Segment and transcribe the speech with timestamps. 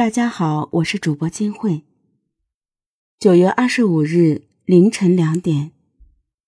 [0.00, 1.84] 大家好，我是主播金慧。
[3.18, 5.72] 九月二十五日凌晨两点，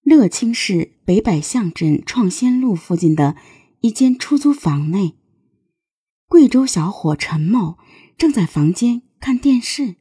[0.00, 3.36] 乐清市北柏巷镇创新路附近的
[3.80, 5.18] 一间出租房内，
[6.28, 7.76] 贵州小伙陈某
[8.16, 9.96] 正在房间看电视。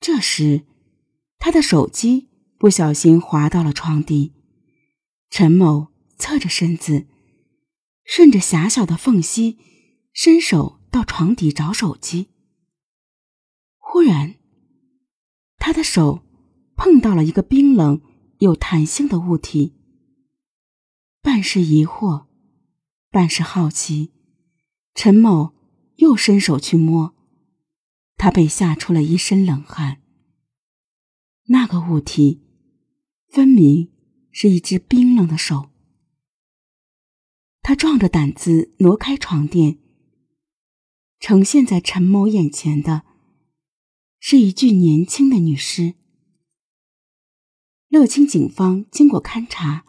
[0.00, 0.64] 这时，
[1.38, 4.32] 他的手机不小心滑到了床底。
[5.30, 7.06] 陈某侧着身子，
[8.04, 9.58] 顺着狭小的缝隙，
[10.12, 12.28] 伸手到床底找手机。
[13.78, 14.34] 忽然，
[15.58, 16.22] 他的手
[16.76, 18.00] 碰到了一个冰冷
[18.38, 19.74] 有弹性的物体，
[21.22, 22.26] 半是疑惑，
[23.10, 24.12] 半是好奇，
[24.94, 25.54] 陈某
[25.96, 27.14] 又伸手去摸，
[28.16, 30.02] 他被吓出了一身冷汗。
[31.46, 32.42] 那个物体，
[33.28, 33.90] 分明。
[34.30, 35.70] 是一只冰冷的手，
[37.60, 39.78] 他壮着胆子挪开床垫。
[41.20, 43.02] 呈现在陈某眼前的，
[44.18, 45.94] 是一具年轻的女尸。
[47.88, 49.84] 乐清警方经过勘查，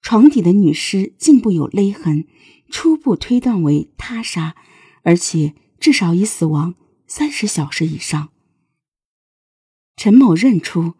[0.00, 2.26] 床底的女尸颈部有勒痕，
[2.70, 4.56] 初步推断为他杀，
[5.02, 6.74] 而且至少已死亡
[7.06, 8.30] 三十小时以上。
[9.96, 10.94] 陈某认出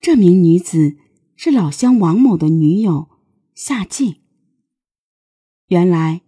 [0.00, 0.98] 这名女子。
[1.38, 3.10] 是老乡王某的女友
[3.54, 4.22] 夏静。
[5.66, 6.22] 原来，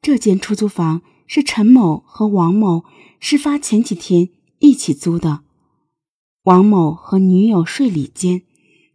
[0.00, 2.84] 这间出租房是陈某和王某
[3.20, 5.42] 事发前几天一起租的。
[6.44, 8.42] 王某和女友睡里间，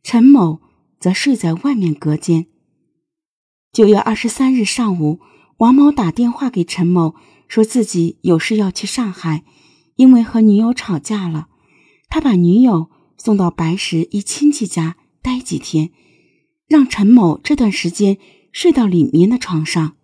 [0.03, 0.61] 陈某
[0.99, 2.47] 则睡在外面隔间。
[3.71, 5.19] 九月二十三日上午，
[5.57, 7.15] 王某打电话给陈某，
[7.47, 9.43] 说自己有事要去上海，
[9.95, 11.49] 因为和女友吵架了，
[12.09, 14.97] 他把女友送到白石一亲戚家。
[15.23, 15.91] 待几天，
[16.67, 18.17] 让陈某这段时间
[18.51, 19.95] 睡到里面的床上。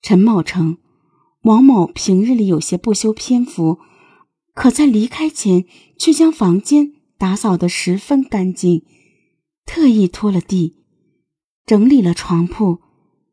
[0.00, 0.78] 陈某称，
[1.42, 3.78] 王某平日里有些不修边幅，
[4.54, 5.64] 可在离开前
[5.98, 8.84] 却将房间打扫得十分干净，
[9.64, 10.84] 特意拖了地，
[11.64, 12.80] 整理了床铺，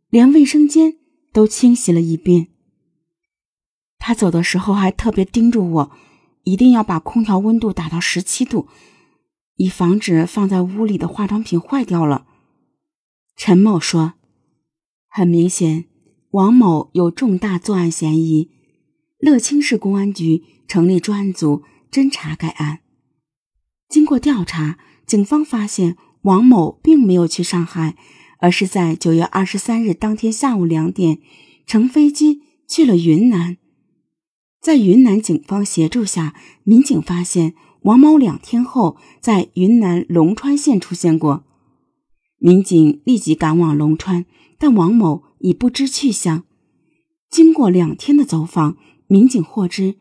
[0.09, 0.98] 连卫生间
[1.34, 2.48] 都清洗了一遍。
[4.00, 5.92] 他走的时候还特别叮嘱我，
[6.44, 8.68] 一定要把空调温度打到十七度。
[9.60, 12.28] 以防止放在屋里的化妆品坏掉了，
[13.36, 14.14] 陈某说
[15.10, 15.86] ：“很明显，
[16.32, 18.50] 王某有重大作案嫌疑。
[19.20, 22.80] 乐清市公安局成立专案组侦查该案。
[23.90, 27.96] 经过调查，警方发现王某并没有去上海，
[28.40, 31.20] 而是在九月二十三日当天下午两点
[31.66, 33.58] 乘飞机去了云南。
[34.62, 41.46] 在云南警方协助下，民警发现。”王某两天后在云南龙川县出现过，
[42.38, 44.26] 民警立即赶往龙川，
[44.58, 46.44] 但王某已不知去向。
[47.30, 48.78] 经过两天的走访，
[49.08, 49.96] 民警获知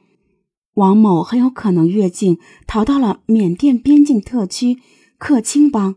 [0.74, 4.78] 王某很有可能越境逃到了缅甸边境特区
[5.18, 5.96] 克钦邦，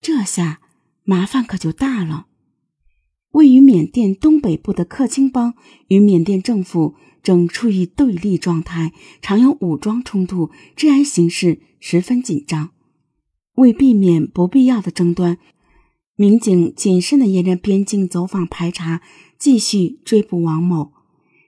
[0.00, 0.60] 这下
[1.04, 2.26] 麻烦可就大了。
[3.32, 5.54] 位于缅甸东北部的克钦邦
[5.88, 6.94] 与缅甸政府。
[7.22, 12.70] 正处于对立状态，常有武装冲突，治安形势十分紧张。
[13.54, 15.38] 为避免不必要的争端，
[16.22, 19.02] 民警谨慎地沿着边境走访排查，
[19.40, 20.92] 继续追捕王某。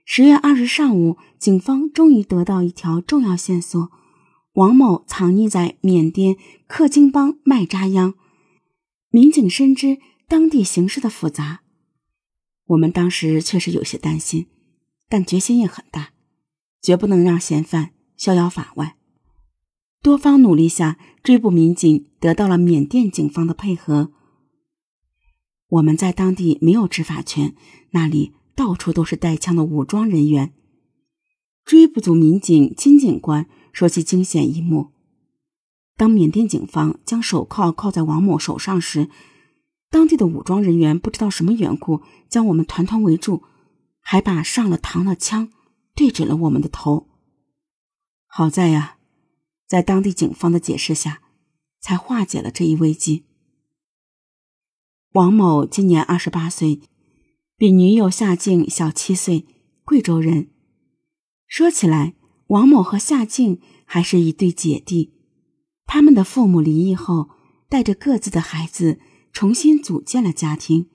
[0.03, 3.89] 十月二日上午，警方终于得到一条重要线索：
[4.55, 6.35] 王某藏匿在缅甸
[6.67, 8.15] 克钦邦麦扎央。
[9.11, 11.61] 民警深知当地形势的复杂，
[12.65, 14.47] 我们当时确实有些担心。
[15.07, 16.09] 但决心也很大，
[16.81, 18.97] 绝不能让嫌犯逍遥法外。
[20.01, 24.11] 多方努力下，追捕民警得到了缅甸警方的配合。
[25.67, 27.55] 我们在当地没有执法权，
[27.91, 30.53] 那里到处都是带枪的武装人员。
[31.63, 34.91] 追捕组民警金警官说起惊险一幕：
[35.97, 39.09] 当缅甸警方将手铐铐在王某手上时，
[39.89, 43.43] 当地的武装人员不知道什么缘故，将我们团团围住。
[44.07, 45.49] 还把上了膛的枪
[45.95, 47.07] 对准了我们的头。
[48.27, 48.97] 好在呀，
[49.65, 51.23] 在当地警方的解释下，
[51.81, 53.25] 才化解了这一危机。
[55.15, 56.81] 王某今年二十八岁，
[57.55, 59.45] 比女友夏静小七岁，
[59.85, 60.49] 贵州人。
[61.47, 62.15] 说起来，
[62.47, 65.13] 王某和夏静还是一对姐弟。
[65.85, 67.29] 他们的父母离异后，
[67.69, 68.99] 带着各自的孩子
[69.31, 70.89] 重新组建了家庭。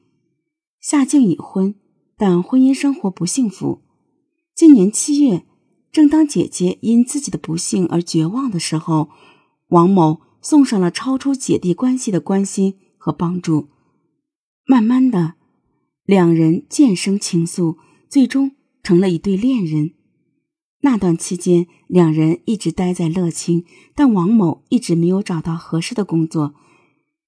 [0.80, 1.74] 夏静已婚。
[2.18, 3.80] 但婚姻生活不幸福。
[4.54, 5.46] 今年七月，
[5.90, 9.08] 正当姐姐因自己的不幸而绝望的时候，
[9.68, 13.70] 王某送上了超出姐弟关系的关心和帮助。
[14.70, 15.34] 慢慢的，
[16.04, 17.76] 两人渐生情愫，
[18.08, 18.52] 最终
[18.84, 19.94] 成了一对恋人。
[20.82, 23.64] 那段期间，两人一直待在乐清，
[23.96, 26.54] 但王某一直没有找到合适的工作，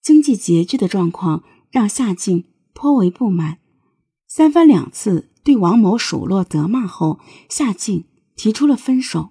[0.01, 1.43] 经济拮据的状况
[1.73, 3.59] 让夏静颇为不满。
[4.29, 7.19] 三番两次对王某数落责骂后，
[7.49, 8.05] 夏静
[8.37, 9.31] 提出了分手。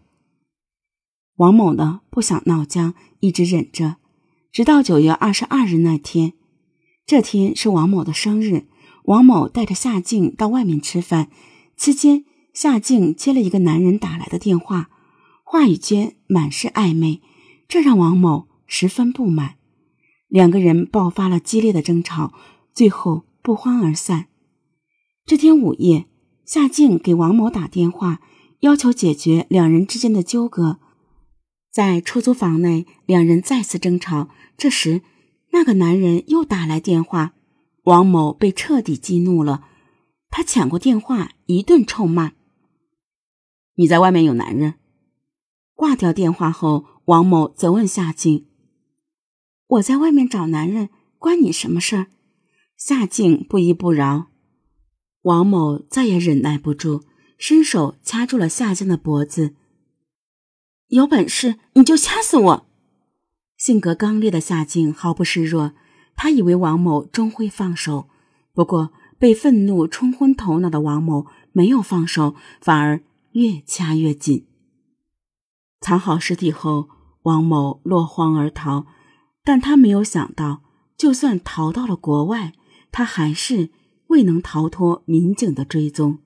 [1.37, 3.95] 王某呢，不想闹僵，一直忍着，
[4.51, 6.33] 直到九月二十二日那天。
[7.11, 8.67] 这天是王某的生日，
[9.03, 11.29] 王某带着夏静到外面吃饭，
[11.75, 12.23] 期间。
[12.53, 14.89] 夏静接了一个男人打来的电话，
[15.43, 17.21] 话语间满是暧昧，
[17.67, 19.55] 这让王某十分不满。
[20.29, 22.31] 两个人爆发了激烈的争吵，
[22.73, 24.27] 最后不欢而散。
[25.25, 26.05] 这天午夜，
[26.45, 28.21] 夏静给王某打电话，
[28.61, 30.79] 要求解决两人之间的纠葛。
[31.69, 34.29] 在出租房内，两人再次争吵。
[34.57, 35.01] 这时，
[35.51, 37.33] 那个男人又打来电话，
[37.83, 39.67] 王某被彻底激怒了，
[40.29, 42.33] 他抢过电话，一顿臭骂。
[43.75, 44.75] 你在外面有男人？
[45.75, 48.47] 挂掉电话后，王某责问夏静
[49.67, 52.07] ：“我在外面找男人，关你什么事儿？”
[52.77, 54.27] 夏静不依不饶。
[55.23, 57.03] 王某再也忍耐不住，
[57.37, 59.55] 伸手掐住了夏静的脖子
[60.87, 62.67] ：“有本事你就掐死我！”
[63.61, 65.73] 性格刚烈的夏静毫不示弱，
[66.15, 68.09] 他以为王某终会放手，
[68.55, 73.03] 不过被愤怒冲昏头脑的王某没有放手，反而。
[73.33, 74.47] 越掐越紧。
[75.79, 76.89] 藏好尸体后，
[77.21, 78.87] 王某落荒而逃，
[79.43, 80.63] 但他没有想到，
[80.97, 82.53] 就算逃到了国外，
[82.91, 83.69] 他还是
[84.07, 86.17] 未能逃脱民警的追踪。